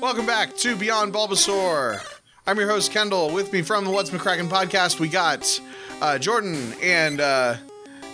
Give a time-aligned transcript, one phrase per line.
[0.00, 2.00] Welcome back to Beyond Bulbasaur.
[2.46, 3.30] I'm your host, Kendall.
[3.32, 5.60] With me from the What's McCracken podcast, we got
[6.00, 7.56] uh, Jordan and uh,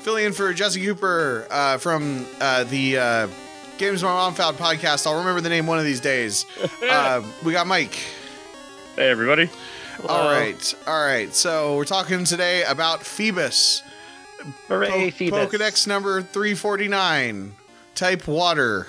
[0.02, 3.28] filling in for Jesse Cooper uh, from uh, the uh,
[3.78, 5.06] Games My Mom Found podcast.
[5.06, 6.46] I'll remember the name one of these days.
[6.82, 7.94] Uh, we got Mike.
[8.96, 9.48] Hey, everybody.
[10.08, 11.34] All right, all right.
[11.34, 13.80] So we're talking today about Feebas.
[14.68, 15.48] Hooray, Po- Feebas.
[15.48, 17.54] Pokedex number 349.
[17.94, 18.86] Type water.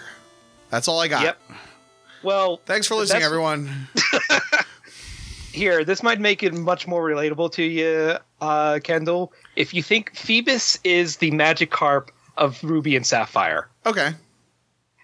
[0.70, 1.24] That's all I got.
[1.24, 1.40] Yep.
[2.24, 3.88] Well, Thanks for listening, everyone.
[5.54, 9.34] here, this might make it much more relatable to you, uh, Kendall.
[9.56, 14.12] If you think Feebas is the Magikarp of Ruby and Sapphire, Okay.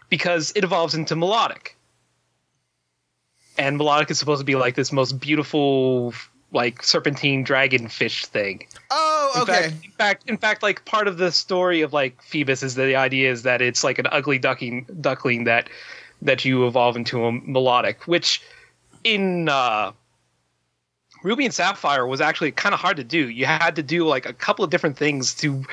[0.09, 1.69] because it evolves into Milotic.
[3.57, 6.13] And Milotic is supposed to be like this most beautiful,
[6.53, 8.65] like serpentine dragonfish thing.
[8.89, 9.51] Oh, In okay.
[9.69, 12.85] Fact, in fact, in fact, like part of the story of like Feebas is that
[12.85, 15.69] the idea is that it's like an ugly ducking duckling that
[16.21, 18.41] that you evolve into a Milotic, which
[19.03, 19.91] in uh,
[21.23, 23.29] Ruby and Sapphire was actually kind of hard to do.
[23.29, 25.63] You had to do like a couple of different things to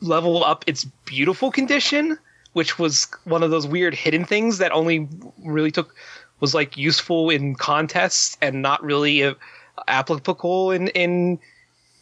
[0.00, 2.18] level up its beautiful condition,
[2.52, 5.08] which was one of those weird hidden things that only
[5.44, 5.94] really took
[6.40, 9.34] was like useful in contests and not really uh,
[9.88, 11.38] applicable in in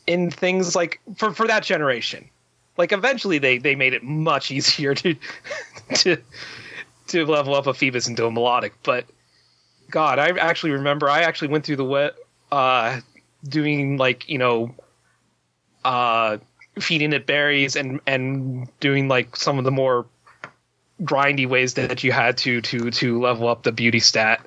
[0.06, 2.28] in things like for for that generation.
[2.76, 5.14] Like eventually they they made it much easier to
[5.94, 6.18] to
[7.08, 9.06] to level up a Feebas into a Milotic, but
[9.90, 12.14] God, I actually remember I actually went through the wet
[12.52, 13.00] uh
[13.48, 14.74] doing like, you know,
[15.84, 16.38] uh
[16.80, 20.06] feeding it berries and and doing like some of the more
[21.02, 24.44] grindy ways that you had to to to level up the beauty stat.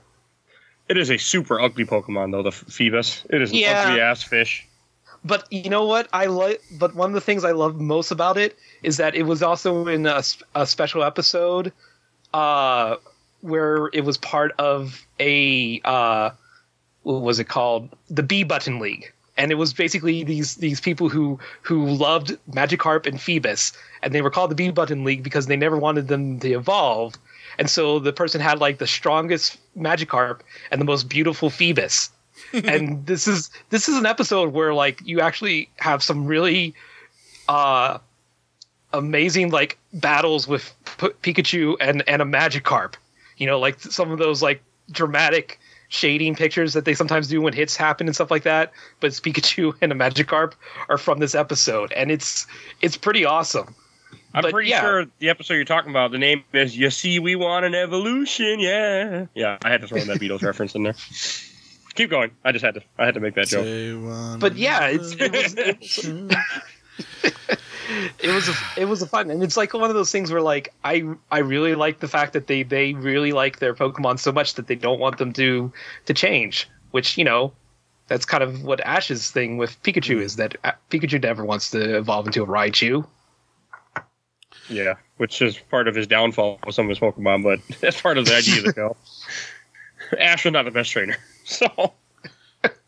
[0.87, 3.23] It is a super ugly Pokemon, though, the Feebas.
[3.29, 3.79] It is an Yeah.
[3.79, 4.67] ugly ass fish.
[5.23, 6.61] But you know what I like?
[6.71, 9.85] But one of the things I love most about it is that it was also
[9.87, 11.71] in a special episode,
[12.33, 12.95] uh,
[13.41, 16.31] where it was part of a uh,
[17.03, 17.89] what was it called?
[18.09, 23.05] The B Button League, and it was basically these these people who who loved Magikarp
[23.05, 26.39] and Feebas, and they were called the B Button League because they never wanted them
[26.39, 27.15] to evolve,
[27.57, 32.09] and so the person had like the strongest Magikarp and the most beautiful Feebas.
[32.53, 36.73] And this is this is an episode where like you actually have some really
[37.49, 37.99] uh
[38.93, 42.95] amazing like battles with P- Pikachu and and a Magikarp.
[43.37, 44.61] You know, like some of those like
[44.91, 48.71] dramatic shading pictures that they sometimes do when hits happen and stuff like that.
[48.99, 50.53] But it's Pikachu and a Magikarp
[50.87, 52.47] are from this episode, and it's
[52.81, 53.75] it's pretty awesome.
[54.33, 54.81] I'm But pretty yeah.
[54.81, 58.59] sure the episode you're talking about, the name is You See We Want an Evolution,
[58.59, 59.25] yeah.
[59.33, 60.93] Yeah, I had to throw in that Beatles reference in there.
[61.95, 62.29] Keep going.
[62.45, 64.39] I just had to I had to make that joke.
[64.39, 67.57] But yeah, it's, it was it was,
[68.19, 70.41] it was a, it was a fun, and it's like one of those things where
[70.41, 74.31] like I I really like the fact that they they really like their Pokemon so
[74.31, 75.71] much that they don't want them to
[76.05, 77.53] to change, which you know.
[78.07, 81.97] That's kind of what Ash's thing with Pikachu is that uh, Pikachu never wants to
[81.97, 83.05] evolve into a Raichu.
[84.67, 88.17] Yeah, which is part of his downfall with some of his Pokemon, but that's part
[88.17, 88.97] of the idea of the show.
[90.19, 91.17] Ash was not the best trainer.
[91.45, 91.93] So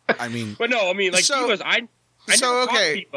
[0.08, 1.88] I mean, but no, I mean like So- he was I
[2.28, 3.08] I so, never fought okay.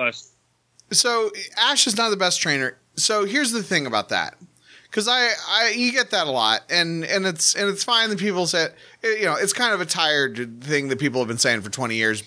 [0.90, 2.76] So Ash is not the best trainer.
[2.96, 4.36] So here's the thing about that,
[4.84, 8.18] because I, I, you get that a lot, and and it's and it's fine that
[8.18, 8.68] people say,
[9.02, 11.70] eh, you know, it's kind of a tired thing that people have been saying for
[11.70, 12.22] 20 years.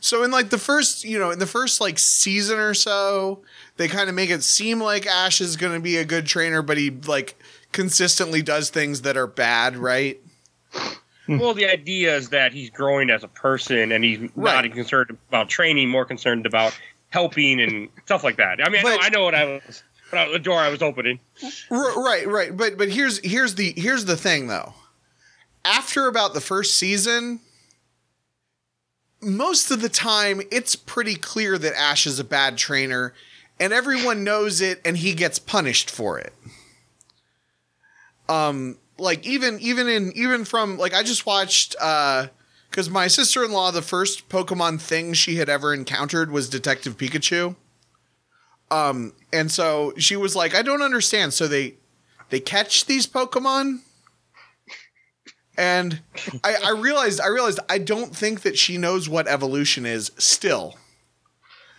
[0.00, 3.42] So in like the first, you know, in the first like season or so,
[3.76, 6.60] they kind of make it seem like Ash is going to be a good trainer,
[6.60, 10.18] but he like consistently does things that are bad, right?
[11.28, 14.64] Well, the idea is that he's growing as a person, and he's Right.
[14.66, 16.76] not concerned about training, more concerned about
[17.12, 18.58] helping and stuff like that.
[18.64, 20.82] I mean, I, know, I know what I was, what I, the door I was
[20.82, 21.20] opening.
[21.70, 22.56] Right, right.
[22.56, 24.74] But but here's here's the here's the thing though.
[25.64, 27.40] After about the first season,
[29.20, 33.12] most of the time it's pretty clear that Ash is a bad trainer
[33.60, 36.32] and everyone knows it and he gets punished for it.
[38.28, 42.28] Um like even even in even from like I just watched uh
[42.72, 47.56] cuz my sister-in-law the first Pokemon thing she had ever encountered was Detective Pikachu.
[48.70, 51.34] Um, and so she was like, I don't understand.
[51.34, 51.74] So they
[52.30, 53.80] they catch these Pokemon.
[55.58, 56.00] And
[56.42, 60.78] I, I realized I realized I don't think that she knows what evolution is still.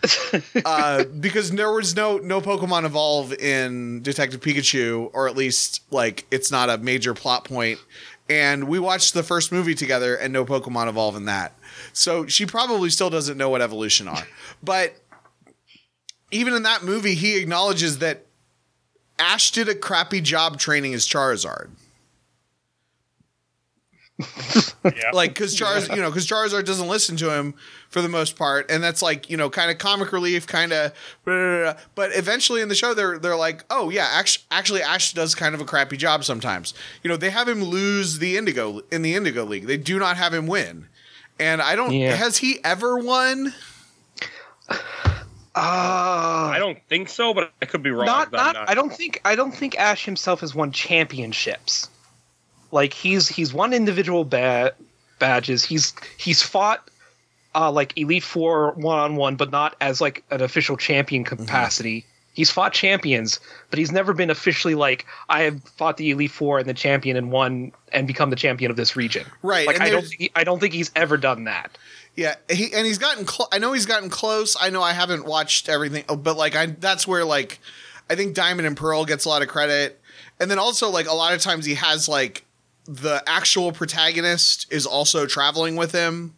[0.66, 6.25] uh, because there was no no Pokemon evolve in Detective Pikachu, or at least like
[6.30, 7.80] it's not a major plot point.
[8.34, 11.54] And we watched the first movie together, and no Pokemon evolve in that.
[11.94, 14.28] So she probably still doesn't know what evolution are.
[14.64, 14.96] But
[16.32, 18.26] even in that movie, he acknowledges that
[19.20, 21.70] Ash did a crappy job training his Charizard.
[24.86, 25.12] Yeah.
[25.14, 27.54] like because Charz, you know, because Charizard doesn't listen to him
[27.90, 30.92] for the most part, and that's like you know, kind of comic relief, kind of.
[31.24, 35.56] But eventually in the show, they're they're like, oh yeah, actually, actually, Ash does kind
[35.56, 36.74] of a crappy job sometimes.
[37.02, 39.68] You know, they have him lose the Indigo in the Indigo League.
[39.68, 40.90] They do not have him win,
[41.40, 41.94] and I don't.
[41.94, 42.16] Yeah.
[42.16, 43.54] Has he ever won?
[45.56, 48.08] Uh, I don't think so, but I could be wrong.
[48.08, 51.90] not I'm not I don't think I don't think Ash himself has won championships.
[52.74, 54.74] Like he's he's won individual ba-
[55.20, 55.64] badges.
[55.64, 56.90] He's he's fought
[57.54, 62.06] uh like Elite Four one on one, but not as like an official champion capacity.
[62.34, 63.40] He's fought champions,
[63.70, 67.16] but he's never been officially like I have fought the Elite Four and the champion
[67.16, 69.28] and won and become the champion of this region.
[69.44, 71.78] Right, Like and I don't he, I don't think he's ever done that.
[72.16, 73.28] Yeah, he and he's gotten.
[73.28, 74.58] Cl- I know he's gotten close.
[74.60, 77.60] I know I haven't watched everything, oh, but like I, that's where like
[78.10, 80.02] I think Diamond and Pearl gets a lot of credit,
[80.40, 82.46] and then also like a lot of times he has like
[82.86, 86.36] the actual protagonist is also traveling with him,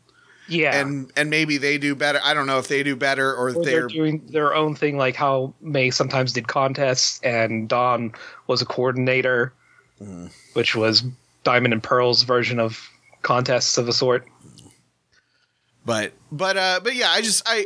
[0.48, 0.76] Yeah.
[0.80, 2.20] and and maybe they do better.
[2.24, 4.98] I don't know if they do better or or they're they're doing their own thing,
[4.98, 8.14] like how May sometimes did contests, and Dawn
[8.48, 9.54] was a coordinator,
[10.02, 10.28] Mm-hmm.
[10.54, 11.04] which was
[11.46, 12.80] Diamond and Pearl's version of
[13.22, 14.28] contests of a sort.
[15.86, 17.66] but but uh but yeah i just i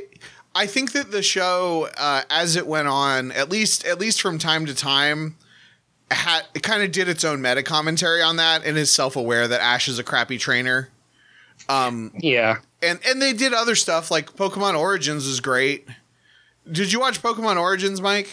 [0.55, 4.37] i think that the show uh as it went on at least at least from
[4.37, 5.35] time to time
[6.11, 9.61] had it kind of did its own meta commentary on that and is self-aware that
[9.61, 10.89] ash is a crappy trainer
[11.67, 15.87] um Yeah, and and they did other stuff like pokemon origins is great
[16.71, 18.29] did you watch pokemon origins mike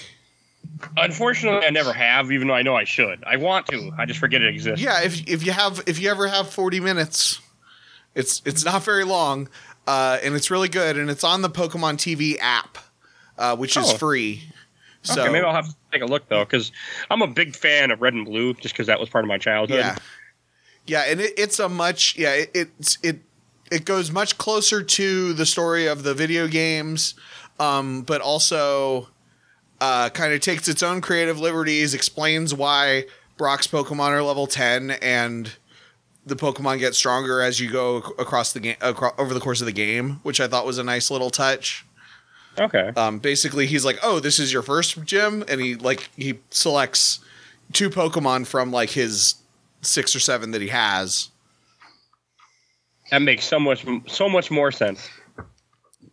[0.97, 3.23] Unfortunately, I never have, even though I know I should.
[3.25, 3.93] I want to.
[3.97, 4.83] I just forget it exists.
[4.85, 7.41] yeah if if you have if you ever have 40 minutes
[8.15, 9.49] it's it's not very long
[9.87, 12.79] uh and it's really good and it's on the pokemon tv app
[13.39, 13.97] uh which is Oh.
[13.97, 14.43] free
[15.07, 16.73] so okay, maybe I'll have to take a look though, because
[17.11, 19.39] I'm a big fan of Red and Blue, just because that was part of my
[19.39, 19.79] childhood.
[19.79, 19.97] yeah
[20.89, 23.19] yeah and it, it's a much yeah it, it's it
[23.73, 27.15] it goes much closer to the story of the video games
[27.59, 29.09] um but also
[29.81, 33.05] uh kind of takes its own creative liberties explains why
[33.37, 35.57] brock's pokemon are level 10 and
[36.25, 39.67] the pokemon get stronger as you go across the game acro- over the course of
[39.67, 41.85] the game which i thought was a nice little touch
[42.59, 42.93] Okay.
[42.97, 47.21] um, basically he's like, "Oh, this is your first gym," and he like he selects
[47.73, 49.35] two Pokemon from like his
[49.83, 51.31] six or seven that he has.
[53.11, 55.09] That makes so much so much more sense.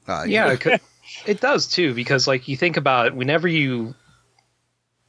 [0.08, 0.82] Uh, yeah, it, could,
[1.26, 1.94] it does too.
[1.94, 3.96] Because like you think about it, whenever you,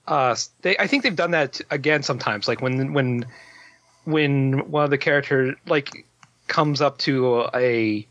[0.06, 2.48] uh, they I think they've done that again sometimes.
[2.48, 3.26] Like when when
[4.04, 6.06] when one of the characters like
[6.46, 8.06] comes up to a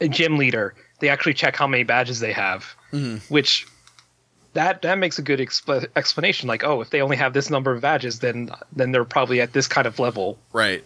[0.00, 3.20] a gym leader, they actually check how many badges they have, Mhm.
[3.28, 3.66] which
[4.54, 6.46] that that makes a good expl- explanation.
[6.48, 9.52] Like, oh, if they only have this number of badges, then then they're probably at
[9.52, 10.38] this kind of level.
[10.52, 10.82] right.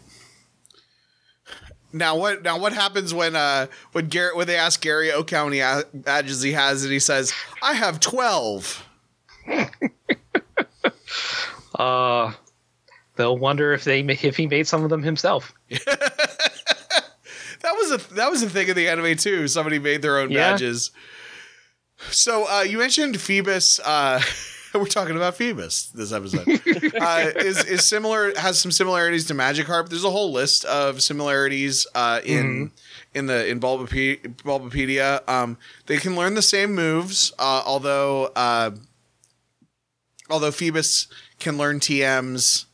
[1.93, 2.43] Now what?
[2.43, 5.61] Now what happens when uh when Garrett when they ask Gary Oak how many
[5.95, 7.33] badges he has and he says
[7.63, 8.85] I have twelve.
[11.79, 12.33] Uh,
[13.17, 15.53] they'll wonder if they if he made some of them himself.
[17.67, 19.49] That was a that was a thing in the anime too.
[19.49, 20.53] Somebody made their own Yeah.
[20.53, 20.93] badges.
[22.11, 23.81] So uh, you mentioned Feebas.
[23.85, 24.21] Uh,
[24.79, 26.47] we're talking about Feebas this episode.
[27.01, 29.89] uh, is is similar has some similarities to Magikarp.
[29.89, 32.71] There's a whole list of similarities uh, in
[33.15, 35.29] in the in Bulbape- Bulbapedia.
[35.29, 38.71] Um, they can learn the same moves, uh, although uh,
[40.31, 41.09] although Feebas
[41.41, 42.67] can learn TMs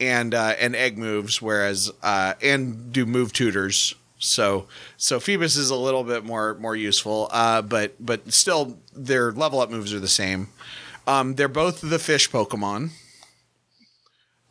[0.00, 3.94] and uh, and egg moves, whereas uh, and do move tutors.
[4.22, 9.32] So so Feebas is a little bit more more useful, uh, but but still their
[9.32, 10.48] level up moves are the same.
[11.06, 12.90] Um, they're both the fish Pokemon.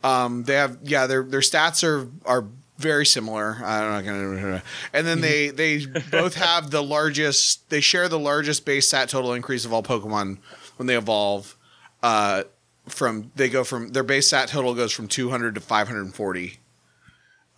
[0.04, 3.56] Um, they have yeah their their stats are are very similar.
[3.64, 4.62] I'm not gonna
[4.92, 7.70] and then they they both have the largest.
[7.70, 10.36] They share the largest base stat total increase of all Pokemon
[10.76, 11.56] when they evolve.
[12.02, 12.42] Uh,
[12.88, 16.58] from they go from their base stat total goes from 200 to 540.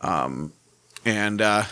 [0.03, 0.53] Um,
[1.05, 1.65] and uh,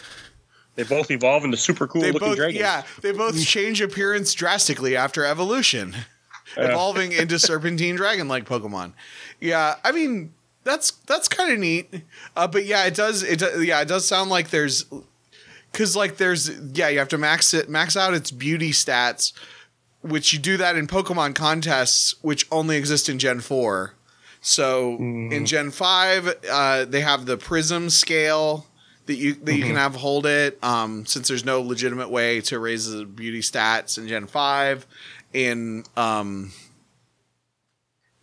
[0.74, 2.58] They both evolve into super cool they looking both dragons.
[2.58, 5.94] yeah they both change appearance drastically after evolution,
[6.56, 8.94] evolving into serpentine dragon like Pokemon.
[9.40, 10.32] Yeah, I mean
[10.64, 11.92] that's that's kind of neat.
[12.36, 14.86] Uh, but yeah, it does it does, yeah it does sound like there's
[15.70, 19.32] because like there's yeah you have to max it max out its beauty stats,
[20.00, 23.94] which you do that in Pokemon contests, which only exist in Gen four.
[24.40, 28.66] So in Gen five, uh, they have the Prism scale
[29.12, 30.58] that you that you can have hold it.
[30.64, 34.86] Um, since there's no legitimate way to raise the beauty stats in Gen five,
[35.34, 36.50] in um,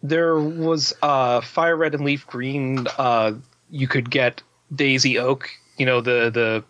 [0.02, 2.88] There was uh, fire red and leaf green.
[2.98, 3.34] Uh,
[3.70, 4.42] you could get
[4.74, 6.64] Daisy Oak, you know the the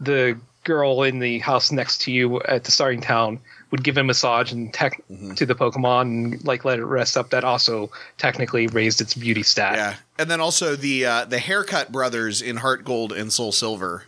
[0.00, 3.40] the girl in the house next to you at the starting town
[3.74, 5.34] would give a massage and tech Mhm.
[5.36, 7.30] to the Pokemon and like let it rest up.
[7.30, 9.74] That also technically raised its beauty stat.
[9.74, 14.04] Yeah, and then also the uh, the haircut brothers in Heart Gold and Soul Silver,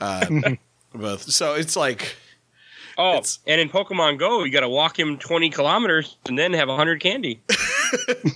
[0.00, 0.24] uh,
[0.94, 1.30] both.
[1.30, 2.16] So it's like
[2.96, 6.54] Oh, It's- and in Pokemon Go, you got to walk him 20 kilometers and then
[6.54, 7.42] have 100 candy.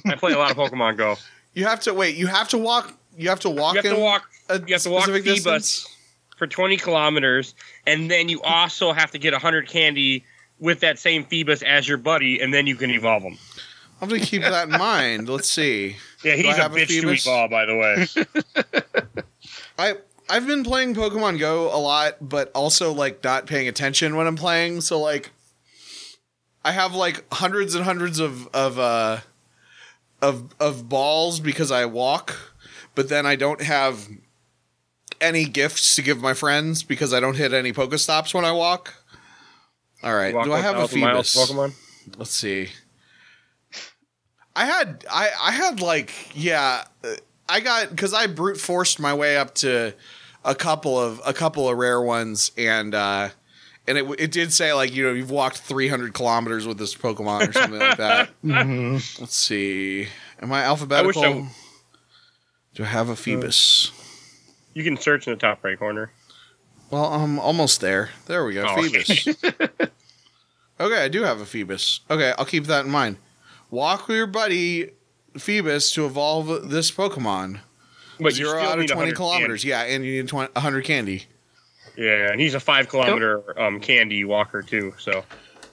[0.05, 1.17] I play a lot of Pokemon Go.
[1.55, 2.17] you have to wait.
[2.17, 2.93] You have to walk.
[3.17, 3.77] You have to walk.
[3.77, 4.29] You have to walk.
[4.51, 5.87] a You have to walk specific Feebas
[6.37, 7.55] for 20 kilometers,
[7.87, 10.25] and then you also have to get 100 candy
[10.61, 13.39] with that same Feebas as your buddy, and then you can evolve him.
[14.01, 15.29] I'm gonna keep that in mind.
[15.29, 15.97] Let's see.
[16.23, 17.27] Yeah, Do I he's a have a to Feebas?
[17.27, 19.25] evolve, by the way.
[19.79, 19.95] I
[20.29, 24.37] I've been playing Pokemon Go a lot, but also like not paying attention when I'm
[24.37, 24.83] playing.
[24.83, 25.31] So like,
[26.63, 29.21] I have like hundreds and hundreds of of uh
[30.21, 32.37] of of balls because I walk,
[32.95, 34.07] but then I don't have
[35.23, 39.00] any gifts to give my friends because I don't hit any Pokestops when I walk.
[40.03, 41.37] All right, Walk do I have a Feebas?
[41.37, 41.75] Pokemon?
[42.17, 42.69] Let's see.
[44.57, 46.85] I had I I had like yeah,
[47.49, 49.95] I got because I brute forced my way up to
[50.45, 53.29] a couple of a couple of rare ones and uh
[53.87, 57.49] and it it did say like you know you've walked 300 kilometers with this Pokemon
[57.49, 58.31] or something like that.
[58.45, 59.21] Mhm.
[59.21, 60.09] Let's see.
[60.41, 61.23] Am I alphabetical?
[61.25, 61.49] I-
[62.75, 63.91] Do I have a Feebas?
[64.75, 66.11] You can search in the top right corner.
[66.91, 68.11] Well, I'm almost there.
[68.27, 68.65] There we go.
[68.65, 68.77] Oh.
[68.77, 69.35] Feebas.
[70.81, 72.01] okay, I do have a Feebas.
[72.11, 73.17] Okay, I'll keep that in mind.
[73.71, 74.91] Walk with your buddy
[75.35, 77.61] Feebas to evolve this Pokemon.
[78.19, 79.65] But you Zero out of 20 100 kilometers.
[79.65, 81.19] Yeah, and you need 20, 100 candy.
[81.19, 81.27] candy.
[81.97, 84.95] Yeah, and he's a five kilometer um, candy walker too.
[84.99, 85.25] So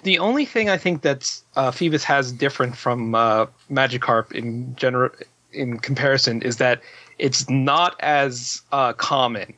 [0.04, 5.10] The only thing I think that uh, Feebas has different from uh, Magikarp in general,
[5.52, 6.82] in comparison, is that
[7.18, 9.54] it's not as uh, common.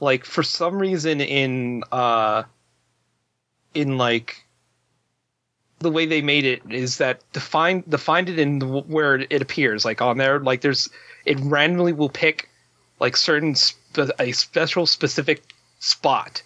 [0.00, 2.44] Like for some reason in uh,
[3.74, 4.44] in like
[5.78, 7.84] the way they made it is that to find
[8.28, 10.88] it in the, where it appears, like on there, like there's
[11.24, 12.48] it randomly will pick
[13.00, 15.42] like certain spe- a special specific
[15.78, 16.42] spot.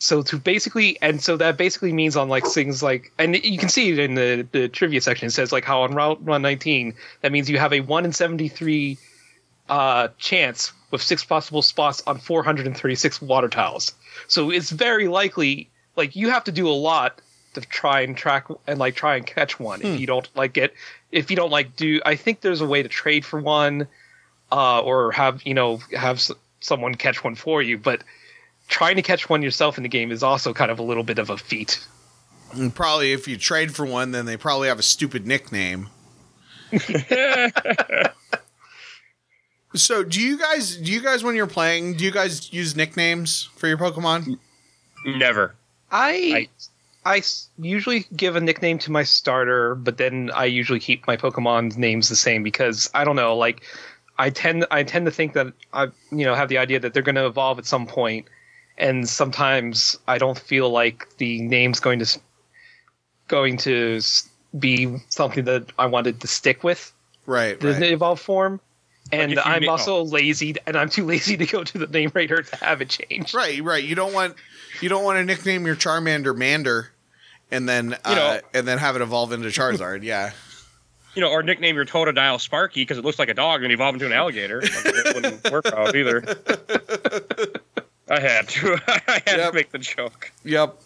[0.00, 3.68] So to basically and so that basically means on like things like and you can
[3.68, 7.32] see it in the, the trivia section it says like how on route 119 that
[7.32, 8.96] means you have a 1 in 73
[9.68, 13.92] uh chance with six possible spots on 436 water tiles
[14.26, 17.20] so it's very likely like you have to do a lot
[17.54, 19.86] to try and track and like try and catch one Hmm.
[19.88, 20.72] if you don't like get
[21.12, 23.86] if you don't like do i think there's a way to trade for one
[24.52, 28.02] uh or have you know have s- someone catch one for you but
[28.68, 31.18] trying to catch one yourself in the game is also kind of a little bit
[31.18, 31.80] of a feat.
[32.52, 35.88] And probably if you trade for one, then they probably have a stupid nickname.
[39.78, 43.48] So, do you guys do you guys when you're playing, do you guys use nicknames
[43.56, 44.38] for your Pokemon?
[45.04, 45.54] never.
[45.90, 46.48] I
[47.04, 47.22] I
[47.58, 52.08] usually give a nickname to my starter, but then I usually keep my Pokemon's names
[52.08, 53.62] the same because I don't know, like
[54.18, 57.02] I tend I tend to think that I you know have the idea that they're
[57.02, 58.26] going to evolve at some point,
[58.76, 62.20] and sometimes I don't feel like the name's going to
[63.28, 64.00] going to
[64.58, 66.92] be something that I wanted to stick with.
[67.26, 67.82] Right, the right.
[67.84, 68.60] evolved form.
[69.12, 72.10] And if I'm na- also lazy, and I'm too lazy to go to the name
[72.14, 73.34] rater to have it changed.
[73.34, 73.82] Right, right.
[73.82, 74.34] You don't want
[74.82, 76.90] you don't want to nickname your Charmander Mander,
[77.50, 80.02] and then uh, know- and then have it evolve into Charizard.
[80.02, 80.32] Yeah,
[81.14, 83.94] You know, or nickname your Totodile Sparky because it looks like a dog and evolve
[83.94, 84.60] into an alligator.
[84.60, 86.22] Like, it wouldn't work out either.
[88.10, 88.78] I had to.
[88.88, 89.50] I had Yep.
[89.50, 90.30] to make the joke.
[90.44, 90.78] Yep.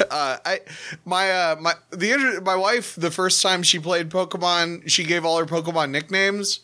[0.10, 0.60] Uh, I
[1.04, 5.24] my uh my the inter- my wife the first time she played Pokemon she gave
[5.24, 6.60] all her Pokemon nicknames,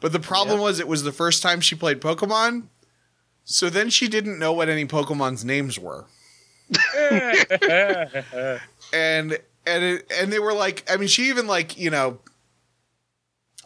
[0.00, 0.64] but the problem Yeah.
[0.64, 2.68] was it was the first time she played Pokemon,
[3.44, 6.06] so then she didn't know what any Pokemon's names were,
[8.92, 12.18] and and it, and they were like I mean she even like you know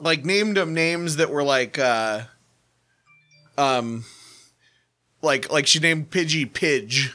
[0.00, 2.23] like named them names that were like uh
[3.57, 4.05] um
[5.23, 7.14] like like she named Pidgey Pidge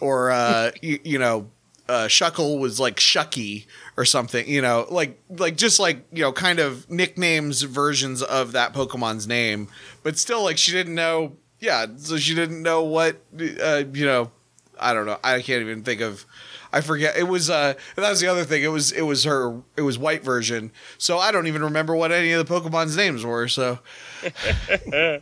[0.00, 1.50] or uh you, you know
[1.88, 3.66] uh Shuckle was like Shucky
[3.96, 8.52] or something you know like like just like you know kind of nicknames versions of
[8.52, 9.68] that Pokemon's name.
[10.02, 13.20] But still like she didn't know yeah so she didn't know what
[13.62, 14.30] uh you know
[14.78, 16.24] I don't know I can't even think of
[16.72, 19.60] I forget it was uh that was the other thing it was it was her
[19.76, 20.72] it was white version.
[20.98, 23.80] So I don't even remember what any of the Pokemon's names were so.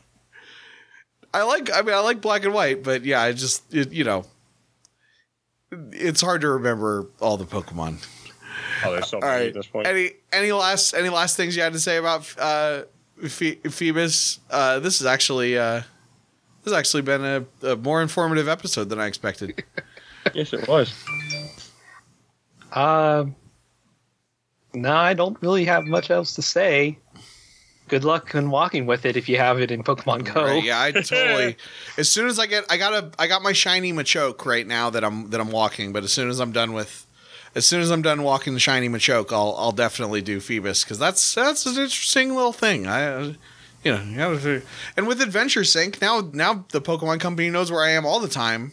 [1.35, 4.05] I like I mean I like black and white but yeah I just it, you
[4.05, 4.25] know
[5.71, 8.05] it's hard to remember all the Pokemon
[8.85, 9.49] Oh, there's so All many right.
[9.49, 9.87] at this point.
[9.89, 12.83] Any any last any last things you had to say about uh,
[13.21, 14.39] Phe- Feebas?
[14.51, 15.81] Uh, this has actually uh,
[16.63, 19.65] this has actually been a, a more informative episode than I expected.
[20.35, 20.93] yes, it was.
[22.73, 23.35] Um,
[24.75, 26.99] no, I don't really have much else to say.
[27.89, 30.45] Good luck in walking with it if you have it in Pokemon Go.
[30.45, 31.57] Right, yeah, I totally.
[31.97, 34.91] as soon as I get, I got a, I got my shiny Machoke right now
[34.91, 35.93] that I'm that I'm walking.
[35.93, 37.07] But as soon as I'm done with,
[37.55, 40.99] as soon as I'm done walking the shiny Machoke, I'll I'll definitely do Feebas because
[40.99, 42.87] that's that's an interesting little thing.
[42.87, 43.33] I, uh,
[43.85, 44.63] you know, you gotta-
[44.97, 48.29] and with Adventure Sync now now the Pokemon Company knows where I am all the
[48.29, 48.73] time.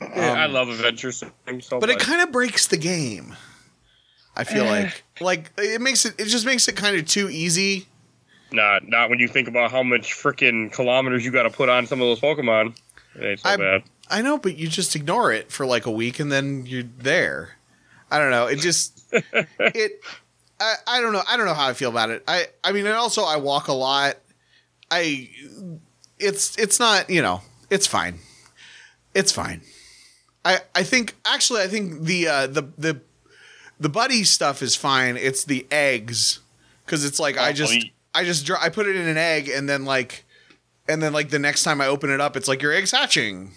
[0.00, 1.96] Yeah, I Um, love Adventure Sync so but much.
[1.96, 3.36] it kind of breaks the game.
[4.36, 4.70] I feel Eh.
[4.84, 7.86] like like it makes it it just makes it kind of too easy.
[8.52, 11.86] Not not when you think about how much freaking kilometers you got to put on
[11.86, 12.76] some of those Pokemon.
[13.16, 13.82] It ain't so I'm- bad.
[14.12, 17.50] I know, but you just ignore it for like a week and then you're there.
[18.10, 18.46] I don't know.
[18.48, 20.00] It just it
[20.58, 21.22] I, I don't know.
[21.28, 22.24] I don't know how I feel about it.
[22.26, 24.16] I I mean, and also I walk a lot.
[24.90, 25.30] I
[26.18, 28.18] it's it's not, you know, it's fine.
[29.14, 29.60] It's fine.
[30.44, 33.00] I I think actually I think the uh the the
[33.78, 35.16] the buddy stuff is fine.
[35.16, 36.40] It's the eggs
[36.86, 39.16] cuz it's like I Oh, just the- I just dr- I put it in an
[39.16, 40.24] egg and then like
[40.88, 43.52] and then like the next time I open it up it's like your egg's hatching.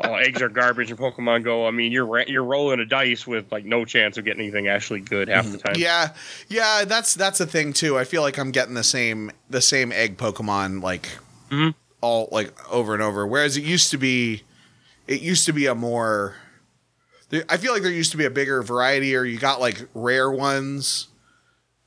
[0.00, 1.66] Oh, eggs are garbage in Pokemon Go.
[1.66, 5.00] I mean, you're you're rolling a dice with like no chance of getting anything actually
[5.00, 5.74] good half the time.
[5.76, 6.10] Yeah,
[6.48, 7.98] yeah, that's that's a thing too.
[7.98, 11.08] I feel like I'm getting the same the same egg Pokemon like
[11.50, 11.74] Mhm.
[12.00, 13.26] all like over and over.
[13.26, 14.44] Whereas it used to be,
[15.08, 16.36] it used to be a more.
[17.48, 20.30] I feel like there used to be a bigger variety, or you got like rare
[20.30, 21.08] ones.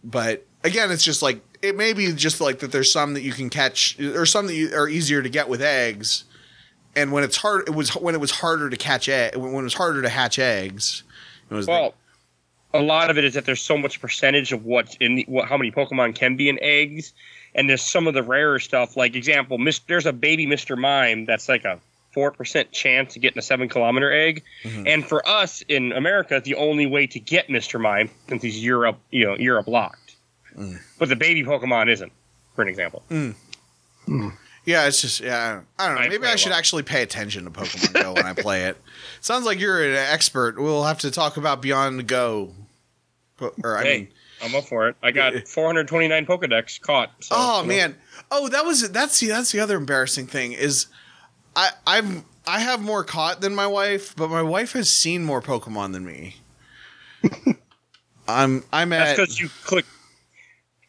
[0.04, 2.72] But again, it's just like it may be just like that.
[2.72, 5.62] There's some that you can catch, or some that you, are easier to get with
[5.62, 6.24] eggs.
[6.96, 9.36] And when it's hard, it was when it was harder to catch egg.
[9.36, 11.04] When it was harder to hatch eggs,
[11.50, 11.94] it was Well,
[12.74, 15.48] a lot of it is that there's so much percentage of what's in the, what
[15.48, 17.14] how many Pokemon can be in eggs,
[17.56, 18.98] and there's some of the rarer stuff.
[18.98, 20.78] Like example, there's a baby Mr.
[20.78, 21.80] Mime that's like a
[22.14, 24.84] four percent chance of getting a seven kilometer egg, Mhm.
[24.94, 27.80] and for us in America, the only way to get Mr.
[27.80, 30.01] Mime since he's Europe, you know, Europe locked.
[30.58, 30.80] Mm.
[31.00, 32.12] But the baby Pokemon isn't,
[32.56, 33.04] for an example.
[34.66, 35.62] Yeah, it's just yeah.
[35.80, 36.02] I don't know.
[36.02, 38.66] I Maybe play I a should actually pay attention to Pokemon Go when I play
[38.66, 38.78] it.
[39.22, 40.60] Sounds like you're an expert.
[40.60, 42.54] We'll have to talk about Beyond Go.
[43.64, 44.08] Or I Hey, mean,
[44.44, 44.96] I'm up for it.
[45.02, 47.12] I got 429 Pokedex caught.
[47.22, 47.74] so, oh you know.
[47.74, 47.96] man,
[48.30, 50.86] oh that was that's the that's the other embarrassing thing is,
[51.56, 55.42] I I'm I have more caught than my wife, but my wife has seen more
[55.42, 56.36] Pokemon than me.
[58.28, 59.86] I'm I'm That's at because you click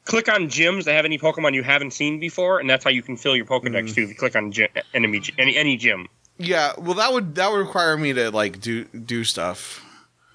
[0.04, 3.02] click on gyms that have any Pokemon you haven't seen before, and that's how you
[3.02, 3.94] can fill your Pokedex Mm.
[3.94, 4.02] too.
[4.02, 6.08] If you click on gy- enemy any any gym.
[6.38, 9.84] Yeah, well, that would that would require me to like do do stuff.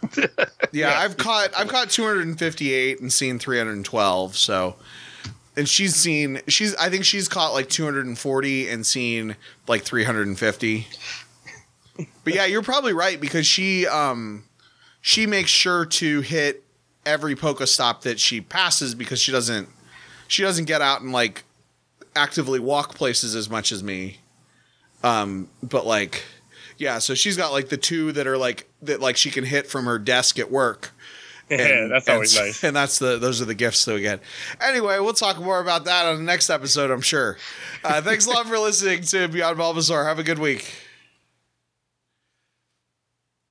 [0.17, 0.25] yeah,
[0.71, 0.99] Yeah.
[0.99, 4.37] I've caught I've caught 258 and seen 312.
[4.37, 4.75] So,
[5.57, 9.35] and she's seen she's I think she's caught like 240 and seen
[9.67, 10.87] like 350.
[12.23, 14.43] But yeah, you're probably right because she um
[15.01, 16.63] she makes sure to hit
[17.07, 19.69] every Pokestop that she passes because she doesn't
[20.27, 21.43] she doesn't get out and like
[22.15, 24.17] actively walk places as much as me.
[25.03, 26.23] Um, but like,
[26.77, 29.67] yeah, so she's got like the two that are like that like she can hit
[29.67, 30.91] from her desk at work.
[31.49, 32.63] And- that's always s- nice.
[32.65, 34.19] And that's the those are the gifts that we get.
[34.59, 37.37] Anyway, we'll talk more about that on the next episode, I'm sure.
[37.85, 40.05] Uh, thanks a lot for listening to Beyond Bulbasaur.
[40.05, 40.69] Have a good week.